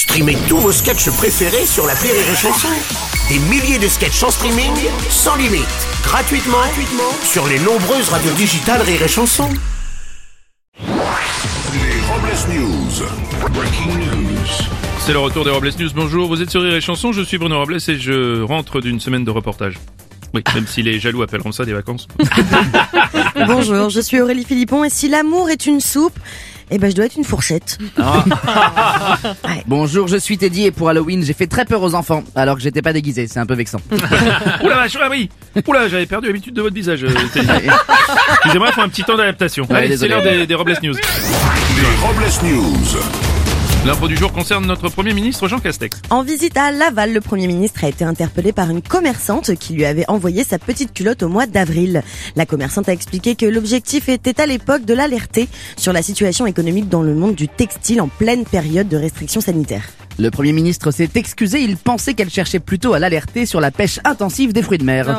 [0.00, 2.68] Streamez tous vos sketchs préférés sur la Rire et Chanson.
[3.28, 4.72] Des milliers de sketchs en streaming,
[5.10, 5.66] sans limite,
[6.02, 9.50] gratuitement, gratuitement sur les nombreuses radios digitales Rire et Chanson.
[10.78, 13.04] Les Robles News.
[13.52, 14.46] Breaking news.
[15.00, 15.90] C'est le retour des Robles News.
[15.94, 19.00] Bonjour, vous êtes sur Rire et Chanson, je suis Bruno Robles et je rentre d'une
[19.00, 19.74] semaine de reportage.
[20.32, 22.08] Oui, même si les jaloux appelleront ça des vacances.
[23.46, 26.18] Bonjour, je suis Aurélie Philippon et si l'amour est une soupe,
[26.70, 27.78] eh ben je dois être une fourchette.
[29.66, 32.62] Bonjour, je suis Teddy et pour Halloween, j'ai fait très peur aux enfants alors que
[32.62, 33.80] j'étais pas déguisé, c'est un peu vexant.
[34.62, 35.28] Oula vache, ah oui
[35.66, 37.04] Oula, j'avais perdu l'habitude de votre visage.
[37.04, 37.48] euh, Teddy.
[38.34, 39.66] Excusez-moi, il faut un petit temps d'adaptation.
[39.70, 40.94] Allez, c'est l'heure des, des Robles News.
[40.94, 43.39] Les Robles News.
[43.86, 46.02] L'info du jour concerne notre Premier ministre Jean Castex.
[46.10, 49.86] En visite à Laval, le Premier ministre a été interpellé par une commerçante qui lui
[49.86, 52.02] avait envoyé sa petite culotte au mois d'avril.
[52.36, 55.48] La commerçante a expliqué que l'objectif était à l'époque de l'alerter
[55.78, 59.88] sur la situation économique dans le monde du textile en pleine période de restrictions sanitaires.
[60.20, 64.00] Le Premier ministre s'est excusé, il pensait qu'elle cherchait plutôt à l'alerter sur la pêche
[64.04, 65.18] intensive des fruits de mer.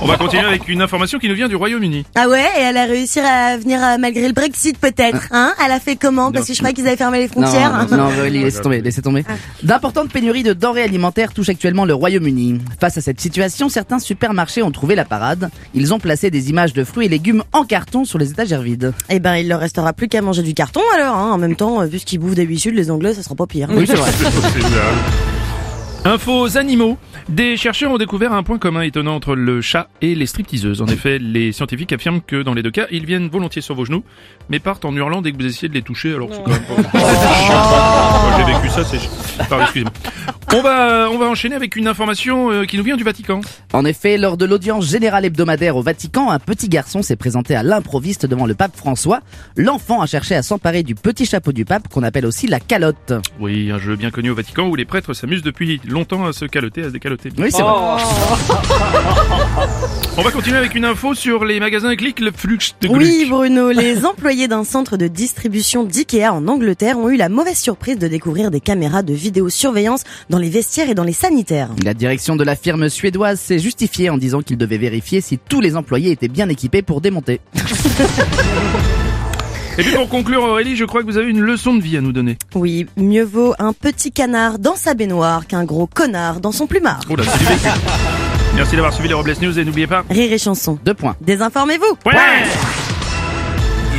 [0.00, 2.06] On va continuer avec une information qui nous vient du Royaume-Uni.
[2.14, 5.52] Ah ouais, et elle a réussi à venir euh, malgré le Brexit peut-être, hein?
[5.64, 6.30] Elle a fait comment?
[6.30, 7.88] Parce que je crois qu'ils avaient fermé les frontières.
[7.90, 9.24] Non, laissez tomber, laissez tomber.
[9.64, 12.60] D'importantes pénuries de denrées alimentaires touchent actuellement le Royaume-Uni.
[12.78, 15.50] Face à cette situation, certains supermarchés ont trouvé la parade.
[15.74, 18.92] Ils ont placé des images de fruits et légumes en carton sur les étagères vides.
[19.10, 21.16] Eh ben, il leur restera plus qu'à manger du carton alors.
[21.16, 21.32] Hein?
[21.32, 23.68] En même temps, euh, vu ce qu'ils bouffent d'habitude, les Anglais, ça sera pas pire.
[23.72, 24.10] Oui, c'est vrai.
[26.04, 26.98] Infos animaux.
[27.28, 30.82] Des chercheurs ont découvert un point commun étonnant entre le chat et les stripteaseuses.
[30.82, 33.84] En effet, les scientifiques affirment que dans les deux cas, ils viennent volontiers sur vos
[33.84, 34.02] genoux,
[34.48, 36.12] mais partent en hurlant dès que vous essayez de les toucher.
[36.12, 36.74] Alors c'est quand même pas...
[36.98, 38.98] Moi, J'ai vécu ça, c'est...
[39.48, 39.92] Pardon, excusez-moi.
[40.54, 43.40] On va, on va enchaîner avec une information euh, qui nous vient du Vatican.
[43.72, 47.62] En effet, lors de l'audience générale hebdomadaire au Vatican, un petit garçon s'est présenté à
[47.62, 49.20] l'improviste devant le pape François.
[49.56, 53.14] L'enfant a cherché à s'emparer du petit chapeau du pape qu'on appelle aussi la calotte.
[53.40, 56.44] Oui, un jeu bien connu au Vatican où les prêtres s'amusent depuis longtemps à se
[56.44, 57.30] caloter, à se décaloter.
[57.38, 57.72] Oui, c'est vrai.
[60.22, 63.26] On va continuer avec une info sur les magasins Click, le flux de Oui.
[63.28, 67.98] Bruno, les employés d'un centre de distribution d'IKEA en Angleterre ont eu la mauvaise surprise
[67.98, 71.70] de découvrir des caméras de vidéosurveillance dans les vestiaires et dans les sanitaires.
[71.82, 75.60] La direction de la firme suédoise s'est justifiée en disant qu'il devait vérifier si tous
[75.60, 77.40] les employés étaient bien équipés pour démonter.
[79.76, 82.00] Et puis pour conclure Aurélie, je crois que vous avez une leçon de vie à
[82.00, 82.38] nous donner.
[82.54, 87.00] Oui, mieux vaut un petit canard dans sa baignoire qu'un gros connard dans son plumard.
[87.10, 87.68] Oh là, c'est du vécu.
[88.54, 90.04] Merci d'avoir suivi les Robles News et n'oubliez pas...
[90.10, 90.78] Rire et chanson.
[90.84, 91.16] Deux points.
[91.20, 91.96] Désinformez-vous.
[92.06, 92.14] Ouais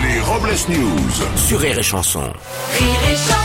[0.03, 0.99] Les Robles News.
[1.35, 2.21] Sur Rire et Chanson.
[2.21, 3.42] Rire et chanson.